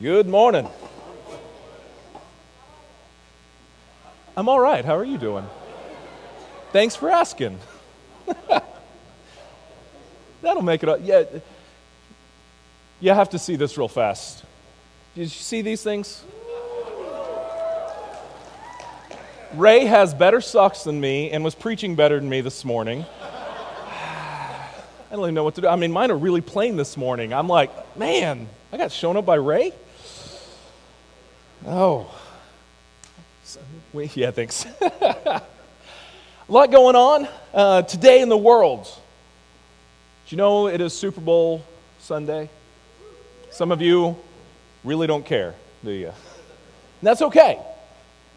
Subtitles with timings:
[0.00, 0.66] Good morning.
[4.34, 4.82] I'm all right.
[4.82, 5.44] How are you doing?
[6.72, 7.58] Thanks for asking.
[10.40, 11.00] That'll make it up.
[11.02, 11.24] Yeah.
[13.00, 14.42] You have to see this real fast.
[15.14, 16.24] Did you see these things?
[19.52, 23.04] Ray has better socks than me and was preaching better than me this morning.
[23.20, 24.70] I
[25.10, 25.68] don't even know what to do.
[25.68, 27.34] I mean, mine are really plain this morning.
[27.34, 29.74] I'm like, man, I got shown up by Ray?
[31.66, 32.14] Oh.
[34.14, 34.64] Yeah, thanks.
[34.80, 35.42] A
[36.48, 38.84] lot going on uh, today in the world.
[38.84, 38.90] Do
[40.28, 41.64] you know it is Super Bowl
[41.98, 42.48] Sunday?
[43.50, 44.16] Some of you
[44.84, 46.06] really don't care, do you?
[46.06, 46.14] And
[47.02, 47.58] that's okay.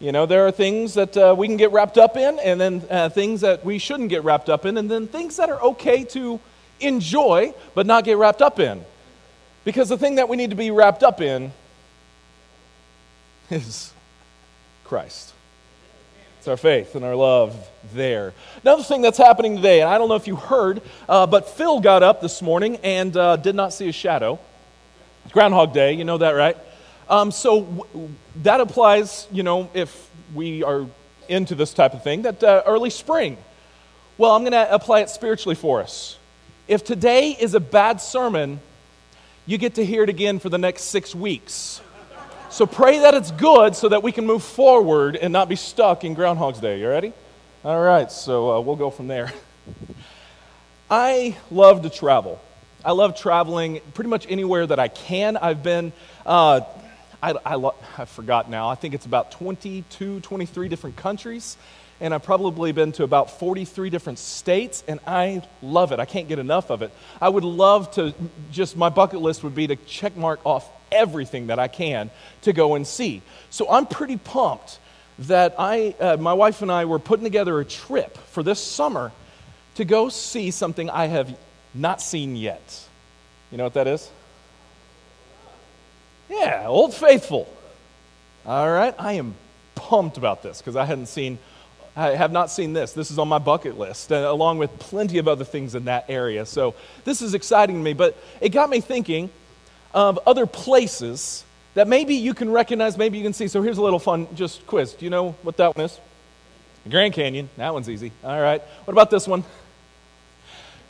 [0.00, 2.82] You know, there are things that uh, we can get wrapped up in, and then
[2.90, 6.02] uh, things that we shouldn't get wrapped up in, and then things that are okay
[6.02, 6.40] to
[6.80, 8.84] enjoy but not get wrapped up in.
[9.64, 11.52] Because the thing that we need to be wrapped up in
[13.50, 13.92] is
[14.84, 15.32] Christ.
[16.38, 17.56] It's our faith and our love
[17.94, 18.34] there.
[18.62, 21.80] Another thing that's happening today, and I don't know if you heard, uh, but Phil
[21.80, 24.38] got up this morning and uh, did not see a shadow.
[25.32, 26.56] Groundhog Day, you know that, right?
[27.08, 28.10] Um, so w-
[28.42, 30.86] that applies, you know, if we are
[31.28, 33.38] into this type of thing, that uh, early spring.
[34.18, 36.18] Well, I'm going to apply it spiritually for us.
[36.68, 38.60] If today is a bad sermon,
[39.46, 41.80] you get to hear it again for the next six weeks.
[42.54, 46.04] So pray that it's good so that we can move forward and not be stuck
[46.04, 46.78] in Groundhog's Day.
[46.78, 47.12] You ready?
[47.64, 49.32] All right, so uh, we'll go from there.
[50.88, 52.40] I love to travel.
[52.84, 55.36] I love traveling pretty much anywhere that I can.
[55.36, 55.92] I've been,
[56.24, 56.60] uh,
[57.20, 61.56] I, I, lo- I forgot now, I think it's about 22, 23 different countries
[62.00, 66.00] and I've probably been to about 43 different states, and I love it.
[66.00, 66.90] I can't get enough of it.
[67.20, 68.12] I would love to
[68.50, 72.10] just, my bucket list would be to check mark off everything that I can
[72.42, 73.22] to go and see.
[73.50, 74.78] So I'm pretty pumped
[75.20, 79.12] that I, uh, my wife and I were putting together a trip for this summer
[79.76, 81.36] to go see something I have
[81.74, 82.84] not seen yet.
[83.50, 84.10] You know what that is?
[86.28, 87.52] Yeah, Old Faithful.
[88.46, 89.34] All right, I am
[89.74, 91.38] pumped about this because I hadn't seen
[91.96, 92.92] I have not seen this.
[92.92, 96.06] This is on my bucket list, uh, along with plenty of other things in that
[96.08, 96.44] area.
[96.44, 99.30] So this is exciting to me, but it got me thinking
[99.94, 101.44] of other places
[101.74, 103.48] that maybe you can recognize, maybe you can see.
[103.48, 104.92] So here's a little fun just quiz.
[104.92, 105.98] Do you know what that one is?
[106.88, 107.48] Grand Canyon.
[107.56, 108.12] That one's easy.
[108.22, 108.60] All right.
[108.84, 109.44] What about this one?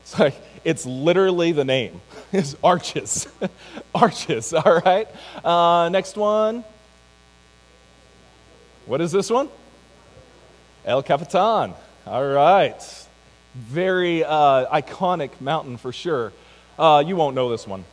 [0.02, 2.02] It's like, it's literally the name.
[2.32, 3.26] It's Arches.
[3.94, 4.52] Arches.
[4.52, 5.08] All right.
[5.42, 6.62] Uh, next one.
[8.84, 9.48] What is this one?
[10.84, 11.72] El Capitan.
[12.06, 13.06] All right.
[13.54, 16.34] Very uh, iconic mountain for sure.
[16.78, 17.86] Uh, you won't know this one.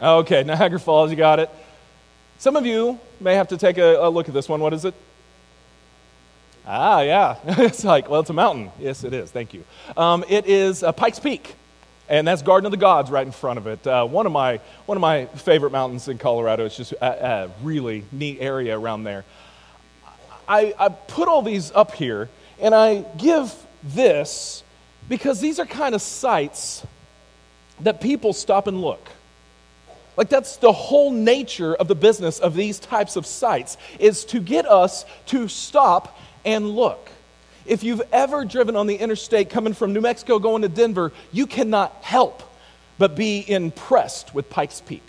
[0.00, 1.50] Okay, Niagara Falls, you got it.
[2.38, 4.60] Some of you may have to take a, a look at this one.
[4.60, 4.94] What is it?
[6.66, 7.36] Ah, yeah.
[7.44, 8.70] it's like, well, it's a mountain.
[8.78, 9.30] Yes, it is.
[9.30, 9.64] Thank you.
[9.96, 11.56] Um, it is uh, Pikes Peak,
[12.08, 13.84] and that's Garden of the Gods right in front of it.
[13.86, 16.66] Uh, one, of my, one of my favorite mountains in Colorado.
[16.66, 19.24] It's just a, a really neat area around there.
[20.46, 22.28] I, I put all these up here
[22.60, 24.62] and I give this
[25.08, 26.86] because these are kind of sites
[27.80, 29.08] that people stop and look.
[30.18, 34.40] Like that's the whole nature of the business of these types of sites is to
[34.40, 37.08] get us to stop and look.
[37.64, 41.46] If you've ever driven on the interstate coming from New Mexico going to Denver, you
[41.46, 42.42] cannot help
[42.98, 45.08] but be impressed with Pikes Peak.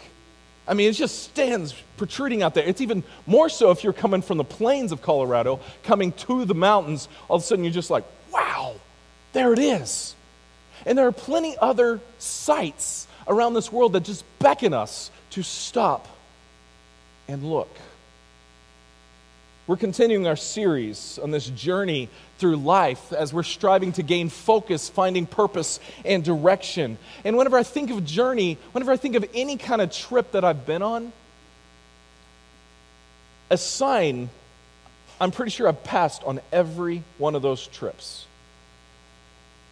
[0.67, 2.63] I mean, it just stands protruding out there.
[2.63, 6.53] It's even more so if you're coming from the plains of Colorado, coming to the
[6.53, 8.75] mountains, all of a sudden you're just like, wow,
[9.33, 10.13] there it is.
[10.85, 16.07] And there are plenty other sites around this world that just beckon us to stop
[17.27, 17.69] and look.
[19.67, 22.09] We're continuing our series on this journey
[22.39, 26.97] through life as we're striving to gain focus, finding purpose and direction.
[27.23, 30.43] And whenever I think of journey, whenever I think of any kind of trip that
[30.43, 31.13] I've been on,
[33.51, 34.31] a sign,
[35.21, 38.25] I'm pretty sure I've passed on every one of those trips.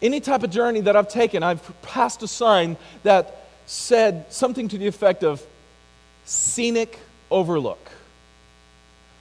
[0.00, 4.78] Any type of journey that I've taken, I've passed a sign that said something to
[4.78, 5.44] the effect of
[6.24, 6.98] scenic
[7.30, 7.90] overlook.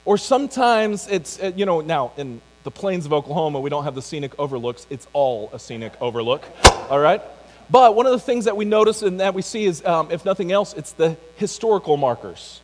[0.05, 3.93] Or sometimes it's, uh, you know, now in the plains of Oklahoma, we don't have
[3.93, 4.87] the scenic overlooks.
[4.89, 6.45] It's all a scenic overlook,
[6.89, 7.21] all right?
[7.69, 10.23] But one of the things that we notice and that we see is, um, if
[10.23, 12.61] nothing else, it's the historical markers.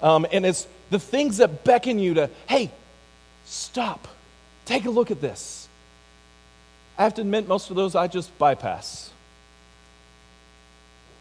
[0.00, 2.70] Um, and it's the things that beckon you to, hey,
[3.44, 4.06] stop,
[4.66, 5.68] take a look at this.
[6.96, 9.10] I have to admit, most of those I just bypass.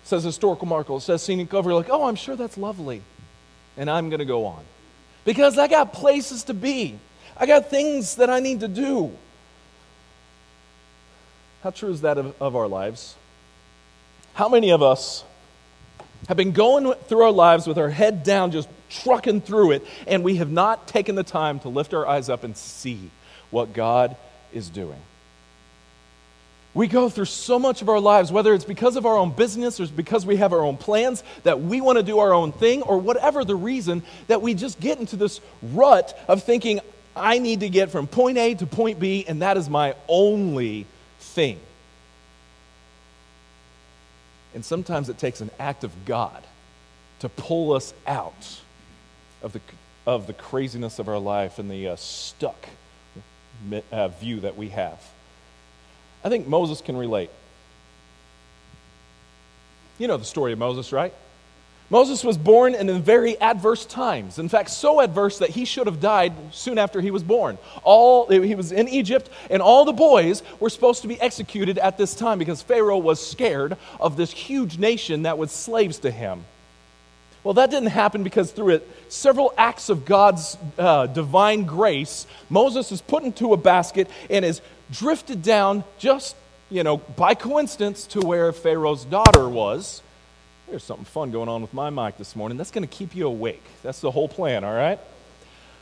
[0.03, 1.87] Says historical marker, says scenic overlook.
[1.89, 3.01] Oh, I'm sure that's lovely.
[3.77, 4.63] and I'm going to go on.
[5.25, 6.99] Because I got places to be,
[7.37, 9.11] I got things that I need to do.
[11.63, 13.15] How true is that of, of our lives?
[14.33, 15.23] How many of us
[16.27, 20.23] have been going through our lives with our head down, just trucking through it, and
[20.23, 23.09] we have not taken the time to lift our eyes up and see
[23.49, 24.15] what God
[24.51, 24.99] is doing?
[26.73, 29.79] We go through so much of our lives, whether it's because of our own business
[29.79, 32.81] or because we have our own plans, that we want to do our own thing,
[32.81, 36.79] or whatever the reason, that we just get into this rut of thinking,
[37.15, 40.87] I need to get from point A to point B, and that is my only
[41.19, 41.59] thing.
[44.55, 46.43] And sometimes it takes an act of God
[47.19, 48.59] to pull us out
[49.43, 49.61] of the,
[50.07, 52.67] of the craziness of our life and the uh, stuck
[53.91, 54.99] uh, view that we have.
[56.23, 57.29] I think Moses can relate.
[59.99, 61.13] You know the story of Moses, right?
[61.89, 64.39] Moses was born in very adverse times.
[64.39, 67.57] In fact, so adverse that he should have died soon after he was born.
[67.83, 71.97] All he was in Egypt, and all the boys were supposed to be executed at
[71.97, 76.45] this time because Pharaoh was scared of this huge nation that was slaves to him.
[77.43, 82.91] Well, that didn't happen because through it, several acts of God's uh, divine grace, Moses
[82.91, 84.61] is put into a basket and is
[84.91, 86.35] drifted down just,
[86.69, 90.01] you know, by coincidence to where Pharaoh's daughter was.
[90.69, 92.57] There's something fun going on with my mic this morning.
[92.57, 93.63] That's going to keep you awake.
[93.83, 94.99] That's the whole plan, all right?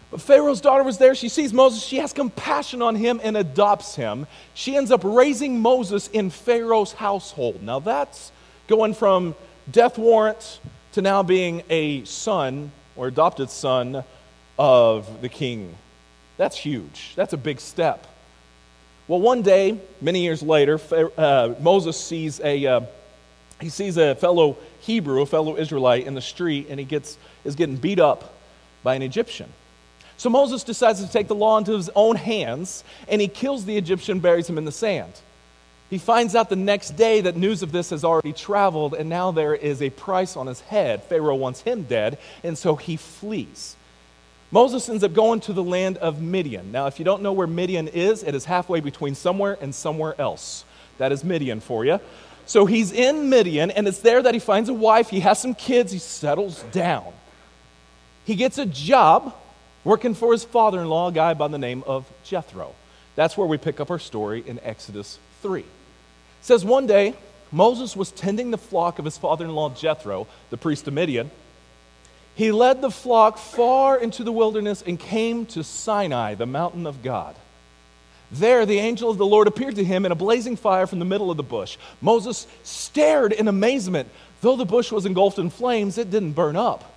[0.10, 1.14] But Pharaoh's daughter was there.
[1.16, 1.84] She sees Moses.
[1.84, 4.26] She has compassion on him and adopts him.
[4.56, 7.62] She ends up raising Moses in Pharaoh's household.
[7.64, 8.32] Now, that's
[8.68, 9.36] going from
[9.72, 10.60] death warrant
[10.94, 14.04] to now being a son or adopted son
[14.58, 15.76] of the king.
[16.38, 17.14] That's huge.
[17.16, 18.08] That's a big step.
[19.08, 20.80] Well, one day, many years later,
[21.18, 22.82] uh, Moses sees a, uh,
[23.60, 27.56] he sees a fellow Hebrew, a fellow Israelite, in the street, and he gets, is
[27.56, 28.34] getting beat up
[28.84, 29.52] by an Egyptian.
[30.18, 33.78] So Moses decides to take the law into his own hands, and he kills the
[33.78, 35.14] Egyptian, buries him in the sand.
[35.92, 39.32] He finds out the next day that news of this has already traveled, and now
[39.32, 41.04] there is a price on his head.
[41.04, 43.76] Pharaoh wants him dead, and so he flees.
[44.52, 46.72] Moses ends up going to the land of Midian.
[46.72, 50.16] Now, if you don't know where Midian is, it is halfway between somewhere and somewhere
[50.18, 50.64] else.
[50.98, 52.00] That is Midian for you.
[52.46, 55.10] So he's in Midian, and it's there that he finds a wife.
[55.10, 55.92] He has some kids.
[55.92, 57.12] He settles down.
[58.24, 59.36] He gets a job
[59.84, 62.76] working for his father in law, a guy by the name of Jethro.
[63.16, 65.66] That's where we pick up our story in Exodus 3.
[66.42, 67.14] Says one day,
[67.52, 71.32] Moses was tending the flock of his father in law Jethro, the priest of Midian.
[72.36, 77.04] He led the flock far into the wilderness and came to Sinai, the mountain of
[77.04, 77.36] God.
[78.32, 81.06] There, the angel of the Lord appeared to him in a blazing fire from the
[81.06, 81.78] middle of the bush.
[82.00, 84.10] Moses stared in amazement.
[84.40, 86.96] Though the bush was engulfed in flames, it didn't burn up.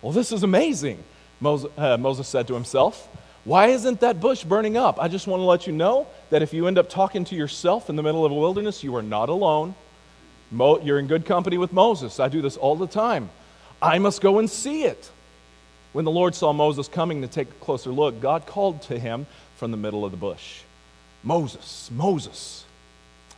[0.00, 1.04] Well, this is amazing,
[1.38, 3.06] Moses, uh, Moses said to himself.
[3.50, 5.02] Why isn't that bush burning up?
[5.02, 7.90] I just want to let you know that if you end up talking to yourself
[7.90, 9.74] in the middle of a wilderness, you are not alone.
[10.52, 12.20] Mo- you're in good company with Moses.
[12.20, 13.28] I do this all the time.
[13.82, 15.10] I must go and see it.
[15.92, 19.26] When the Lord saw Moses coming to take a closer look, God called to him
[19.56, 20.60] from the middle of the bush.
[21.24, 22.64] Moses, Moses.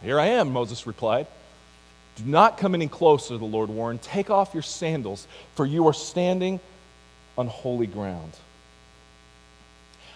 [0.03, 1.27] Here I am, Moses replied.
[2.17, 4.03] Do not come any closer, the Lord warned.
[4.03, 6.61] Take off your sandals, for you are standing
[7.39, 8.33] on holy ground.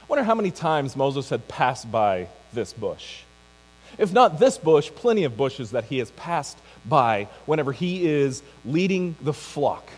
[0.08, 3.22] Wonder how many times Moses had passed by this bush.
[3.98, 8.42] If not this bush, plenty of bushes that he has passed by whenever he is
[8.64, 9.88] leading the flock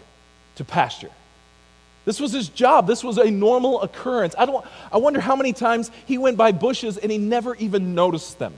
[0.56, 1.10] to pasture.
[2.04, 2.86] This was his job.
[2.86, 4.34] This was a normal occurrence.
[4.38, 7.94] I, don't, I wonder how many times he went by bushes and he never even
[7.94, 8.54] noticed them.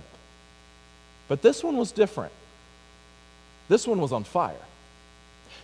[1.27, 2.33] But this one was different.
[3.69, 4.55] This one was on fire.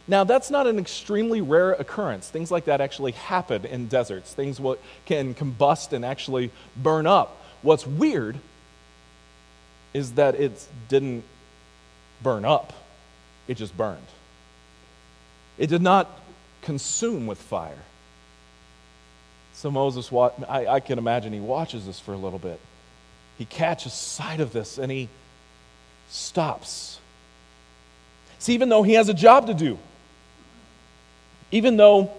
[0.09, 2.29] Now, that's not an extremely rare occurrence.
[2.29, 4.33] Things like that actually happen in deserts.
[4.33, 4.61] Things
[5.05, 7.43] can combust and actually burn up.
[7.63, 8.39] What's weird
[9.93, 11.25] is that it didn't
[12.23, 12.73] burn up,
[13.49, 14.07] it just burned.
[15.59, 16.09] It did not
[16.63, 17.79] consume with fire.
[19.55, 22.61] So Moses, I, I can imagine he watches this for a little bit.
[23.39, 25.09] He catches sight of this and he
[26.11, 27.01] stops.
[28.39, 29.79] See, even though he has a job to do,
[31.51, 32.11] even though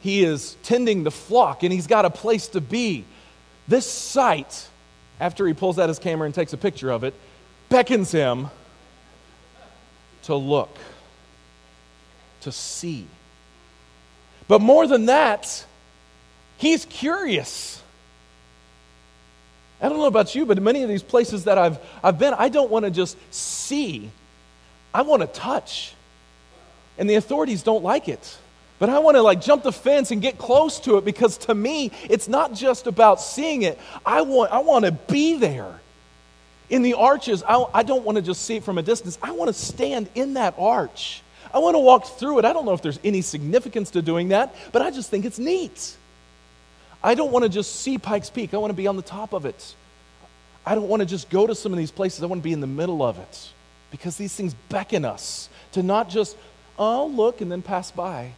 [0.00, 3.04] he is tending the flock and he's got a place to be,
[3.68, 4.68] this sight,
[5.20, 7.14] after he pulls out his camera and takes a picture of it,
[7.68, 8.48] beckons him
[10.22, 10.76] to look
[12.40, 13.06] to see.
[14.48, 15.64] But more than that,
[16.56, 17.82] he's curious.
[19.80, 22.48] I don't know about you, but many of these places that I've, I've been, I
[22.48, 24.10] don't want to just see,
[24.92, 25.94] I want to touch.
[27.00, 28.38] And the authorities don't like it.
[28.78, 31.54] But I want to like jump the fence and get close to it because to
[31.54, 33.78] me, it's not just about seeing it.
[34.04, 35.80] I want, I want to be there.
[36.68, 39.18] In the arches, I, I don't want to just see it from a distance.
[39.22, 41.22] I want to stand in that arch.
[41.52, 42.44] I want to walk through it.
[42.44, 45.38] I don't know if there's any significance to doing that, but I just think it's
[45.38, 45.96] neat.
[47.02, 48.52] I don't want to just see Pikes Peak.
[48.54, 49.74] I want to be on the top of it.
[50.66, 52.22] I don't want to just go to some of these places.
[52.22, 53.48] I want to be in the middle of it
[53.90, 56.36] because these things beckon us to not just,
[56.80, 58.32] oh, look, and then pass by.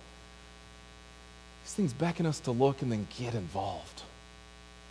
[1.64, 4.02] These things beckon us to look and then get involved,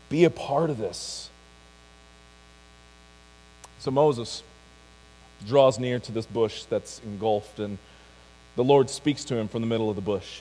[0.10, 1.30] be a part of this.
[3.80, 4.42] So Moses
[5.46, 7.78] draws near to this bush that's engulfed, and
[8.56, 10.40] the Lord speaks to him from the middle of the bush.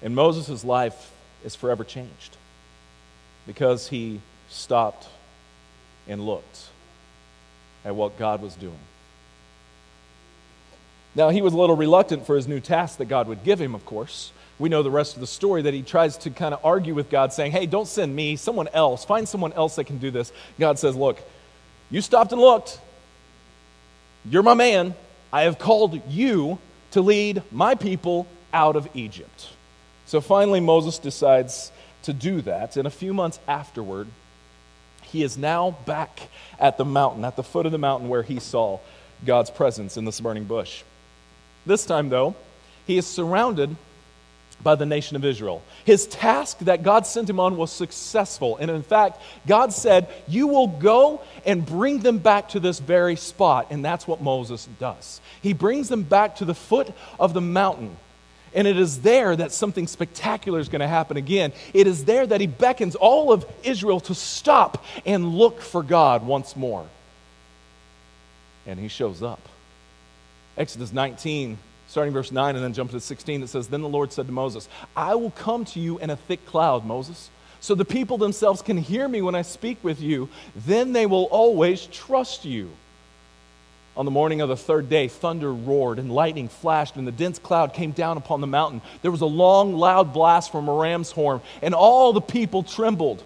[0.00, 1.10] And Moses' life
[1.44, 2.36] is forever changed
[3.46, 5.08] because he stopped
[6.06, 6.68] and looked
[7.84, 8.78] at what God was doing.
[11.14, 13.74] Now, he was a little reluctant for his new task that God would give him,
[13.74, 14.32] of course.
[14.58, 17.10] We know the rest of the story that he tries to kind of argue with
[17.10, 19.04] God, saying, Hey, don't send me, someone else.
[19.04, 20.32] Find someone else that can do this.
[20.58, 21.20] God says, Look,
[21.90, 22.78] you stopped and looked.
[24.24, 24.94] You're my man.
[25.32, 26.58] I have called you
[26.92, 29.48] to lead my people out of Egypt.
[30.06, 32.76] So finally, Moses decides to do that.
[32.76, 34.08] And a few months afterward,
[35.02, 38.40] he is now back at the mountain, at the foot of the mountain where he
[38.40, 38.78] saw
[39.24, 40.82] God's presence in this burning bush.
[41.66, 42.34] This time, though,
[42.86, 43.76] he is surrounded
[44.62, 45.62] by the nation of Israel.
[45.84, 48.56] His task that God sent him on was successful.
[48.58, 53.16] And in fact, God said, You will go and bring them back to this very
[53.16, 53.68] spot.
[53.70, 55.20] And that's what Moses does.
[55.42, 57.96] He brings them back to the foot of the mountain.
[58.52, 61.52] And it is there that something spectacular is going to happen again.
[61.72, 66.26] It is there that he beckons all of Israel to stop and look for God
[66.26, 66.84] once more.
[68.66, 69.40] And he shows up.
[70.56, 71.58] Exodus 19
[71.90, 74.32] starting verse 9 and then jump to 16, it says, Then the Lord said to
[74.32, 77.30] Moses, I will come to you in a thick cloud, Moses,
[77.60, 80.28] so the people themselves can hear me when I speak with you.
[80.54, 82.70] Then they will always trust you.
[83.96, 87.38] On the morning of the third day, thunder roared and lightning flashed, and the dense
[87.38, 88.80] cloud came down upon the mountain.
[89.02, 93.22] There was a long, loud blast from a ram's horn, and all the people trembled.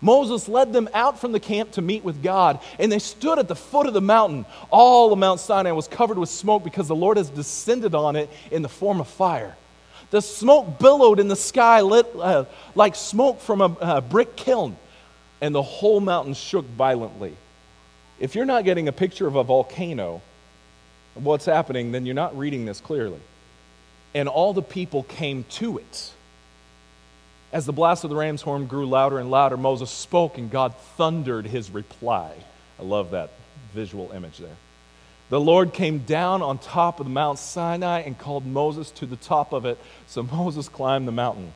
[0.00, 3.48] Moses led them out from the camp to meet with God, and they stood at
[3.48, 4.46] the foot of the mountain.
[4.70, 8.30] All of Mount Sinai was covered with smoke because the Lord has descended on it
[8.50, 9.56] in the form of fire.
[10.10, 14.76] The smoke billowed in the sky lit, uh, like smoke from a uh, brick kiln,
[15.40, 17.36] and the whole mountain shook violently.
[18.18, 20.22] If you're not getting a picture of a volcano
[21.16, 23.20] of what's happening, then you're not reading this clearly.
[24.14, 26.12] And all the people came to it.
[27.56, 30.76] As the blast of the ram's horn grew louder and louder, Moses spoke and God
[30.98, 32.34] thundered his reply.
[32.78, 33.30] I love that
[33.72, 34.58] visual image there.
[35.30, 39.16] The Lord came down on top of the Mount Sinai and called Moses to the
[39.16, 39.78] top of it.
[40.06, 41.54] So Moses climbed the mountain.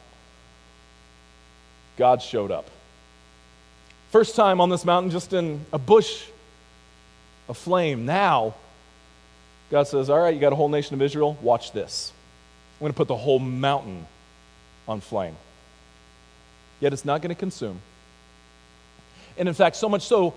[1.99, 2.71] God showed up.
[4.09, 6.25] First time on this mountain, just in a bush
[7.47, 8.07] of flame.
[8.07, 8.55] Now,
[9.71, 11.37] God says, All right, you got a whole nation of Israel.
[11.43, 12.11] Watch this.
[12.79, 14.07] I'm going to put the whole mountain
[14.89, 15.37] on flame
[16.81, 17.81] yet it's not going to consume.
[19.39, 20.35] And in fact, so much so,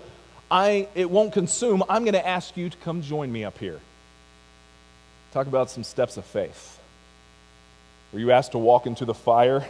[0.50, 1.82] I, it won't consume.
[1.88, 3.80] I'm going to ask you to come join me up here.
[5.32, 6.78] Talk about some steps of faith.
[8.12, 9.66] Were you asked to walk into the fire?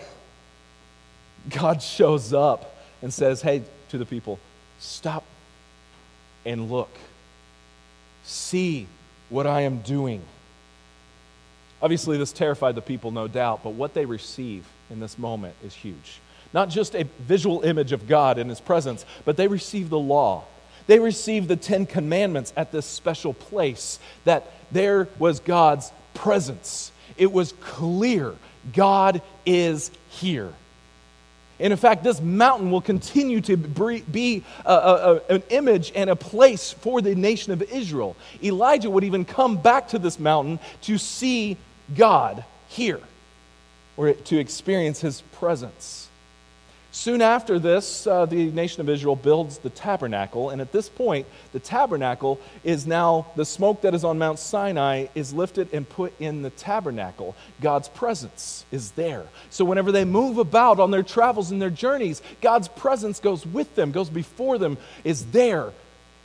[1.50, 4.38] God shows up and says, Hey, to the people,
[4.78, 5.25] stop
[6.45, 6.90] and look.
[8.25, 8.87] See
[9.31, 10.23] what I am doing.
[11.81, 15.75] Obviously, this terrified the people, no doubt, but what they receive in this moment is
[15.75, 16.21] huge
[16.54, 20.44] not just a visual image of God in His presence, but they receive the law.
[20.87, 26.92] They received the Ten Commandments at this special place, that there was God's presence.
[27.16, 28.34] It was clear
[28.73, 30.52] God is here.
[31.61, 36.16] And in fact, this mountain will continue to be a, a, an image and a
[36.16, 38.16] place for the nation of Israel.
[38.42, 41.56] Elijah would even come back to this mountain to see
[41.96, 43.00] God here,
[43.96, 46.08] or to experience his presence.
[46.95, 51.27] Soon after this, uh, the nation of Israel builds the tabernacle, and at this point,
[51.53, 56.13] the tabernacle is now the smoke that is on Mount Sinai is lifted and put
[56.21, 57.35] in the tabernacle.
[57.61, 59.25] God's presence is there.
[59.51, 63.75] So whenever they move about on their travels and their journeys, God's presence goes with
[63.75, 65.73] them, goes before them, is there,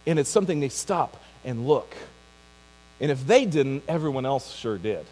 [0.06, 1.96] and it's something they stop and look.
[3.02, 5.08] And if they didn't, everyone else sure did.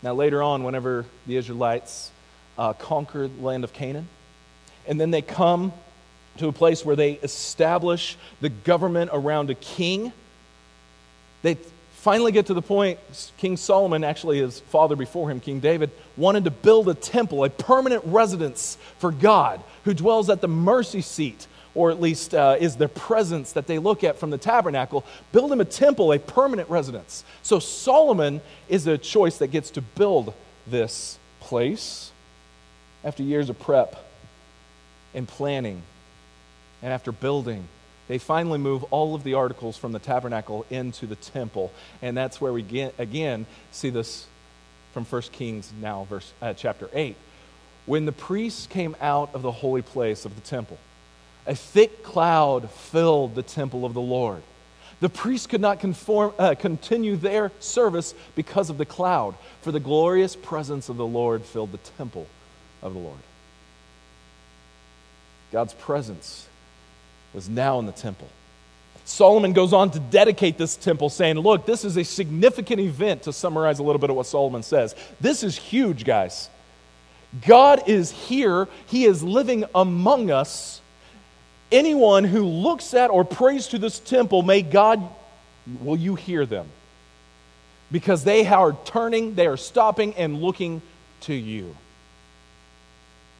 [0.00, 2.12] Now, later on, whenever the Israelites
[2.58, 4.08] uh, conquer the land of Canaan.
[4.86, 5.72] And then they come
[6.38, 10.12] to a place where they establish the government around a king.
[11.42, 11.56] They
[12.06, 12.98] finally get to the point
[13.36, 17.50] King Solomon, actually his father before him, King David, wanted to build a temple, a
[17.50, 22.76] permanent residence for God who dwells at the mercy seat, or at least uh, is
[22.76, 25.04] the presence that they look at from the tabernacle.
[25.32, 27.24] Build him a temple, a permanent residence.
[27.42, 30.32] So Solomon is a choice that gets to build
[30.66, 32.12] this place
[33.06, 33.96] after years of prep
[35.14, 35.80] and planning
[36.82, 37.66] and after building
[38.08, 41.72] they finally move all of the articles from the tabernacle into the temple.
[42.02, 44.26] And that's where we get, again see this
[44.92, 47.16] from 1 Kings now, verse, uh, chapter 8.
[47.84, 50.78] When the priests came out of the holy place of the temple,
[51.46, 54.42] a thick cloud filled the temple of the Lord.
[55.00, 59.80] The priests could not conform, uh, continue their service because of the cloud, for the
[59.80, 62.26] glorious presence of the Lord filled the temple
[62.82, 63.18] of the Lord.
[65.52, 66.46] God's presence
[67.32, 68.28] was now in the temple.
[69.04, 73.32] Solomon goes on to dedicate this temple, saying, Look, this is a significant event, to
[73.32, 74.96] summarize a little bit of what Solomon says.
[75.20, 76.50] This is huge, guys.
[77.46, 80.80] God is here, He is living among us.
[81.70, 85.02] Anyone who looks at or prays to this temple, may God,
[85.80, 86.68] will you hear them?
[87.92, 90.82] Because they are turning, they are stopping and looking
[91.22, 91.76] to you.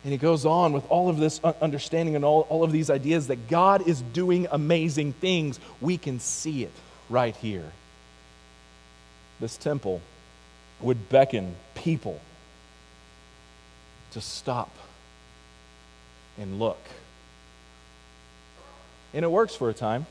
[0.06, 3.26] And he goes on with all of this understanding and all, all of these ideas
[3.26, 5.58] that God is doing amazing things.
[5.80, 6.70] We can see it
[7.10, 7.72] right here.
[9.40, 10.00] This temple
[10.80, 12.20] would beckon people
[14.12, 14.70] to stop
[16.38, 16.78] and look.
[19.12, 20.06] And it works for a time.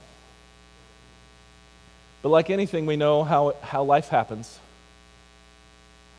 [2.22, 4.60] But like anything, we know how, how life happens.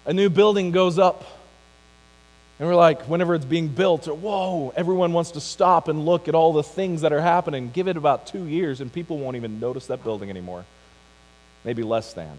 [0.06, 1.35] A new building goes up
[2.58, 6.34] and we're like, whenever it's being built, whoa, everyone wants to stop and look at
[6.34, 7.70] all the things that are happening.
[7.70, 10.64] Give it about two years, and people won't even notice that building anymore.
[11.64, 12.38] Maybe less than.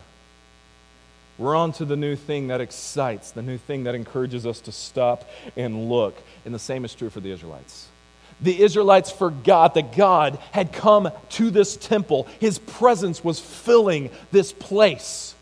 [1.38, 4.72] We're on to the new thing that excites, the new thing that encourages us to
[4.72, 6.20] stop and look.
[6.46, 7.88] And the same is true for the Israelites.
[8.42, 14.52] The Israelites forgot that God had come to this temple, His presence was filling this
[14.52, 15.36] place.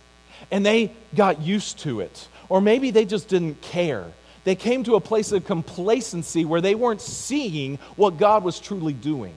[0.52, 2.28] And they got used to it.
[2.50, 4.06] Or maybe they just didn't care
[4.46, 8.94] they came to a place of complacency where they weren't seeing what God was truly
[8.94, 9.34] doing.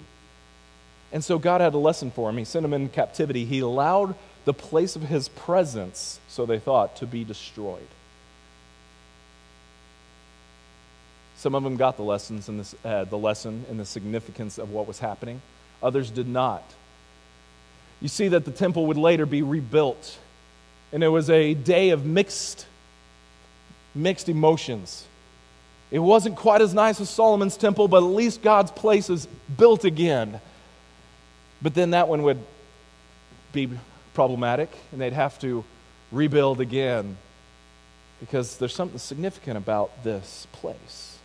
[1.11, 2.37] And so God had a lesson for them.
[2.37, 3.47] He sent them in captivity.
[3.47, 7.89] He allowed the place of his presence, so they thought, to be destroyed.
[11.37, 14.71] Some of them got the lessons in this, uh, the lesson and the significance of
[14.71, 15.41] what was happening.
[15.83, 16.65] Others did not.
[18.01, 20.19] You see that the temple would later be rebuilt,
[20.93, 22.67] and it was a day of mixed
[23.99, 25.07] mixed emotions.
[25.91, 29.85] It wasn't quite as nice as Solomon's temple, but at least God's place is built
[29.85, 30.41] again.
[31.61, 32.39] But then that one would
[33.53, 33.71] be
[34.15, 35.65] problematic, and they'd have to
[36.13, 37.17] rebuild again
[38.21, 41.19] because there's something significant about this place.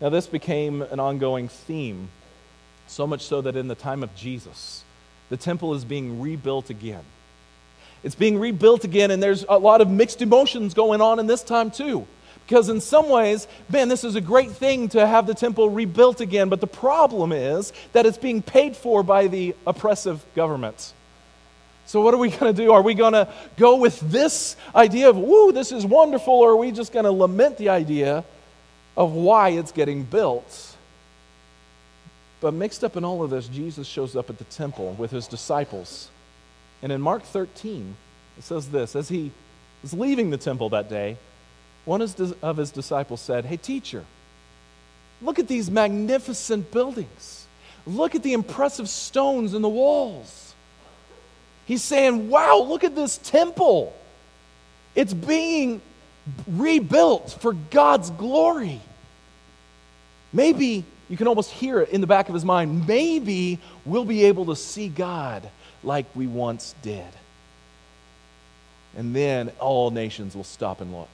[0.00, 2.10] Now, this became an ongoing theme,
[2.86, 4.84] so much so that in the time of Jesus,
[5.28, 7.04] the temple is being rebuilt again.
[8.02, 11.42] It's being rebuilt again, and there's a lot of mixed emotions going on in this
[11.42, 12.06] time, too.
[12.46, 16.22] Because in some ways, man, this is a great thing to have the temple rebuilt
[16.22, 20.94] again, but the problem is that it's being paid for by the oppressive government.
[21.84, 22.72] So, what are we going to do?
[22.72, 26.56] Are we going to go with this idea of, woo, this is wonderful, or are
[26.56, 28.24] we just going to lament the idea
[28.96, 30.76] of why it's getting built?
[32.40, 35.26] But mixed up in all of this, Jesus shows up at the temple with his
[35.26, 36.08] disciples.
[36.82, 37.96] And in Mark 13,
[38.36, 39.32] it says this As he
[39.82, 41.16] was leaving the temple that day,
[41.84, 44.04] one of his disciples said, Hey, teacher,
[45.22, 47.46] look at these magnificent buildings.
[47.86, 50.54] Look at the impressive stones in the walls.
[51.66, 53.94] He's saying, Wow, look at this temple.
[54.94, 55.80] It's being
[56.46, 58.80] rebuilt for God's glory.
[60.32, 62.86] Maybe you can almost hear it in the back of his mind.
[62.86, 65.48] Maybe we'll be able to see God
[65.82, 67.06] like we once did.
[68.96, 71.08] And then all nations will stop and look.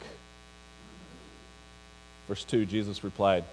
[2.29, 3.45] Verse 2 Jesus replied,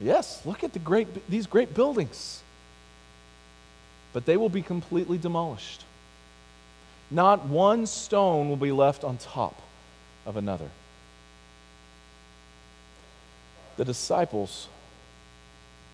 [0.00, 2.42] Yes, look at the great, these great buildings.
[4.12, 5.84] But they will be completely demolished.
[7.10, 9.60] Not one stone will be left on top
[10.26, 10.70] of another.
[13.76, 14.68] The disciples,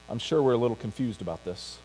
[0.08, 1.78] I'm sure, were a little confused about this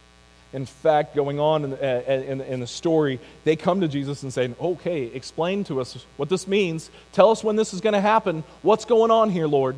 [0.52, 4.34] in fact, going on in, uh, in, in, the story, they come to Jesus and
[4.34, 6.90] say, Okay, explain to us what this means.
[7.12, 8.44] Tell us when this is going to happen.
[8.64, 9.76] What's going on here, Lord?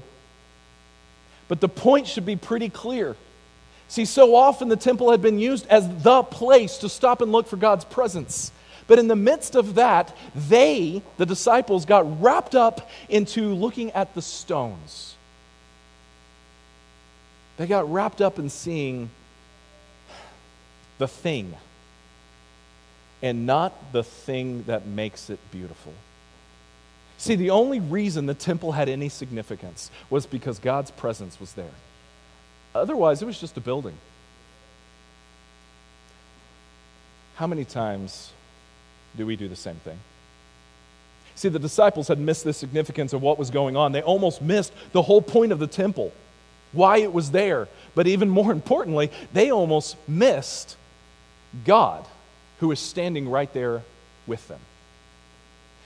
[1.49, 3.17] But the point should be pretty clear.
[3.89, 7.47] See, so often the temple had been used as the place to stop and look
[7.47, 8.53] for God's presence.
[8.87, 14.15] But in the midst of that, they, the disciples, got wrapped up into looking at
[14.15, 15.15] the stones.
[17.57, 19.09] They got wrapped up in seeing
[21.01, 21.55] the thing
[23.23, 25.93] and not the thing that makes it beautiful.
[27.17, 31.73] See, the only reason the temple had any significance was because God's presence was there.
[32.75, 33.95] Otherwise, it was just a building.
[37.35, 38.31] How many times
[39.17, 39.97] do we do the same thing?
[41.33, 43.91] See, the disciples had missed the significance of what was going on.
[43.91, 46.11] They almost missed the whole point of the temple,
[46.73, 47.67] why it was there.
[47.95, 50.77] But even more importantly, they almost missed
[51.65, 52.05] God,
[52.59, 53.81] who is standing right there
[54.27, 54.59] with them.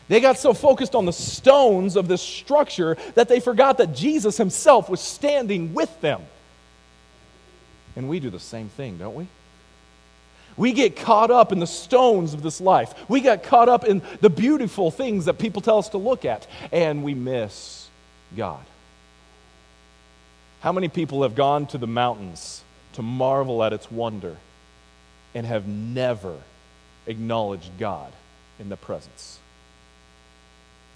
[0.07, 4.37] They got so focused on the stones of this structure that they forgot that Jesus
[4.37, 6.21] himself was standing with them.
[7.95, 9.27] And we do the same thing, don't we?
[10.57, 12.93] We get caught up in the stones of this life.
[13.09, 16.47] We get caught up in the beautiful things that people tell us to look at,
[16.71, 17.89] and we miss
[18.37, 18.63] God.
[20.61, 24.37] How many people have gone to the mountains to marvel at its wonder
[25.35, 26.35] and have never
[27.05, 28.11] acknowledged God
[28.57, 29.37] in the presence?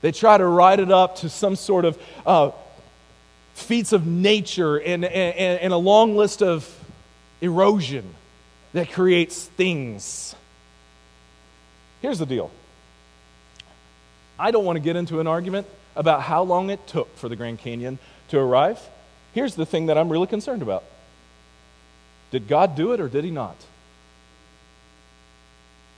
[0.02, 2.52] They try to write it up to some sort of uh,
[3.54, 6.68] feats of nature and, and, and a long list of
[7.42, 8.16] erosion
[8.74, 10.36] that creates things.
[12.02, 12.52] Here's the deal
[14.38, 17.36] I don't want to get into an argument about how long it took for the
[17.36, 18.00] Grand Canyon
[18.30, 18.80] to arrive.
[19.34, 20.84] Here's the thing that I'm really concerned about
[22.32, 23.58] Did God do it or did He not?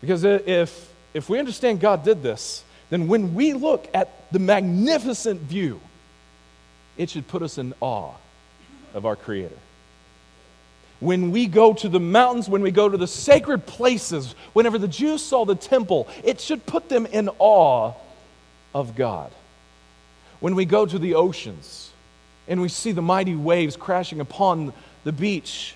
[0.02, 5.40] Because if, if we understand God did this, then when we look at the magnificent
[5.42, 5.80] view,
[6.98, 8.12] it should put us in awe
[8.94, 9.58] of our Creator.
[11.00, 14.88] When we go to the mountains, when we go to the sacred places, whenever the
[14.88, 17.94] Jews saw the temple, it should put them in awe
[18.76, 19.32] of God.
[20.40, 21.92] When we go to the oceans
[22.48, 25.76] and we see the mighty waves crashing upon the beach,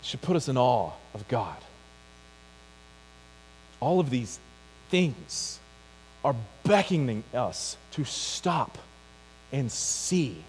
[0.00, 1.56] it should put us in awe of God.
[3.80, 4.38] All of these
[4.90, 5.58] things
[6.24, 8.78] are beckoning us to stop
[9.52, 10.42] and see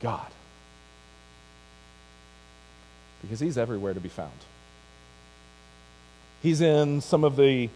[0.00, 0.26] God.
[3.22, 4.32] Because He's everywhere to be found.
[6.42, 7.68] He's in some of the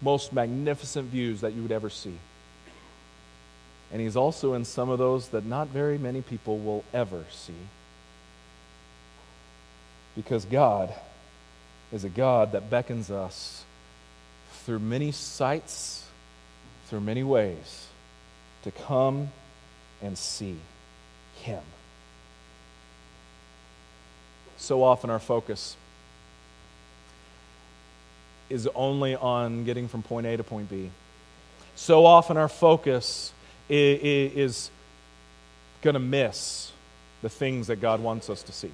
[0.00, 2.16] most magnificent views that you would ever see.
[3.92, 7.52] And He's also in some of those that not very many people will ever see.
[10.16, 10.94] Because God
[11.92, 13.64] is a God that beckons us
[14.64, 16.06] through many sights,
[16.86, 17.86] through many ways,
[18.62, 19.30] to come
[20.02, 20.56] and see
[21.42, 21.62] Him.
[24.56, 25.76] So often our focus
[28.50, 30.90] is only on getting from point A to point B.
[31.76, 33.32] So often our focus
[33.68, 34.70] is,
[35.82, 36.72] going to miss
[37.22, 38.70] the things that God wants us to see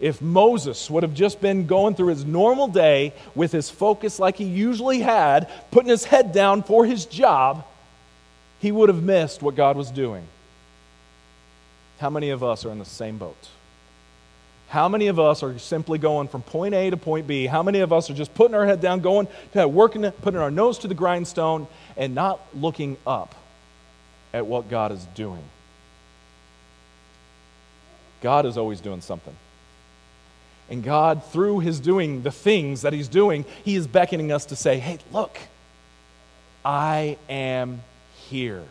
[0.00, 4.36] if Moses would have just been going through his normal day with his focus like
[4.36, 7.64] he usually had, putting his head down for his job,
[8.58, 10.24] he would have missed what God was doing.
[11.98, 13.48] How many of us are in the same boat?
[14.68, 17.46] How many of us are simply going from point A to point B?
[17.46, 20.50] How many of us are just putting our head down, going, to working, putting our
[20.50, 23.34] nose to the grindstone, and not looking up
[24.32, 25.44] at what God is doing?
[28.20, 29.36] God is always doing something.
[30.70, 34.56] And God, through His doing the things that He's doing, He is beckoning us to
[34.56, 35.38] say, hey, look,
[36.64, 37.82] I am
[38.28, 38.64] here.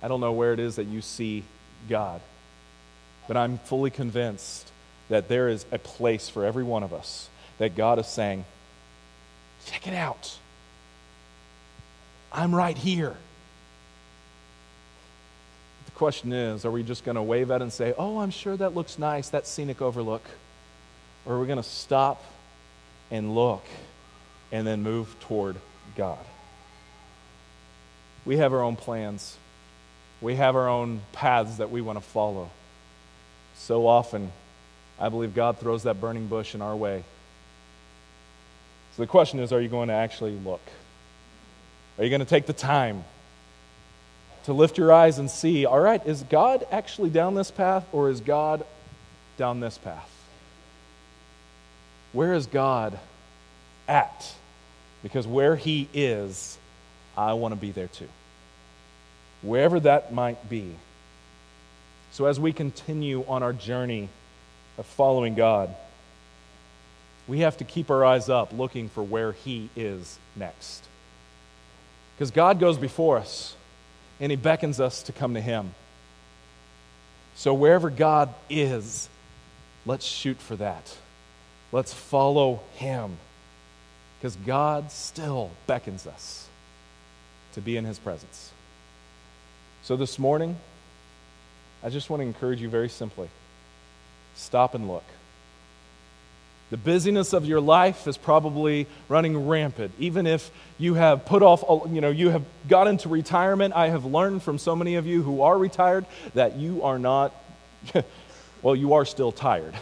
[0.00, 1.42] I don't know where it is that you see
[1.88, 2.20] God,
[3.26, 4.70] but I'm fully convinced
[5.08, 8.44] that there is a place for every one of us that God is saying,
[9.66, 10.38] check it out.
[12.32, 13.16] I'm right here
[15.98, 18.56] question is are we just going to wave at it and say, oh, I'm sure
[18.56, 20.22] that looks nice, that scenic overlook?
[21.26, 22.24] Or are we going to stop
[23.10, 23.64] and look
[24.52, 25.56] and then move toward
[25.96, 26.24] God?
[28.24, 29.36] We have our own plans,
[30.20, 32.48] we have our own paths that we want to follow.
[33.56, 34.30] So often,
[35.00, 37.02] I believe God throws that burning bush in our way.
[38.96, 40.62] So the question is are you going to actually look?
[41.98, 43.02] Are you going to take the time
[44.48, 48.08] to lift your eyes and see all right, is God actually down this path or
[48.08, 48.64] is God
[49.36, 50.10] down this path?
[52.14, 52.98] Where is God
[53.86, 54.32] at?
[55.02, 56.56] Because where He is,
[57.14, 58.08] I want to be there too.
[59.42, 60.74] Wherever that might be.
[62.12, 64.08] So as we continue on our journey
[64.78, 65.74] of following God,
[67.26, 70.86] we have to keep our eyes up looking for where He is next.
[72.16, 73.54] Because God goes before us
[74.20, 75.74] and He beckons us to come to Him.
[77.34, 79.08] So wherever God is,
[79.86, 80.96] let's shoot for that.
[81.70, 83.18] Let's follow Him.
[84.18, 86.48] Because God still beckons us
[87.52, 88.52] to be in His presence.
[89.82, 90.56] So this morning,
[91.82, 93.28] I just want to encourage you very simply
[94.34, 95.04] stop and look.
[96.70, 99.92] The busyness of your life is probably running rampant.
[99.98, 104.04] Even if you have put off, you know, you have got into retirement, I have
[104.04, 106.04] learned from so many of you who are retired
[106.34, 107.34] that you are not,
[108.62, 109.74] well, you are still tired.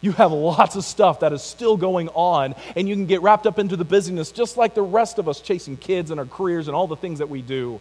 [0.00, 3.46] You have lots of stuff that is still going on, and you can get wrapped
[3.46, 6.68] up into the busyness just like the rest of us chasing kids and our careers
[6.68, 7.80] and all the things that we do.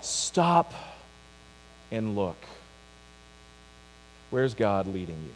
[0.00, 0.74] Stop
[1.90, 2.36] and look.
[4.30, 5.34] Where's God leading you?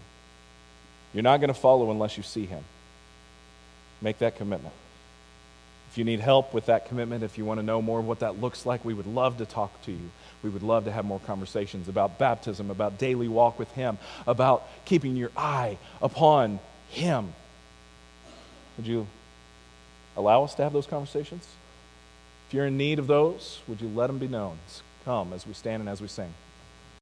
[1.15, 2.65] You're not going to follow unless you see Him.
[4.03, 4.75] Make that commitment.
[5.91, 8.19] If you need help with that commitment, if you want to know more of what
[8.19, 10.11] that looks like, we would love to talk to you.
[10.43, 14.69] We would love to have more conversations about baptism, about daily walk with Him, about
[14.85, 17.33] keeping your eye upon Him.
[18.77, 19.07] Would you
[20.17, 21.47] allow us to have those conversations?
[22.49, 24.59] If you're in need of those, would you let them be known?
[25.05, 26.35] Come as we stand and as we sing.